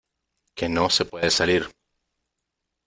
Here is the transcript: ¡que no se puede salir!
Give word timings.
¡que 0.55 0.67
no 0.67 0.89
se 0.89 1.05
puede 1.05 1.29
salir! 1.29 1.67